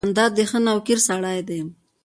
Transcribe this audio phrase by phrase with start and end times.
[0.05, 1.61] جانداد د ښه نویکر سړی دی.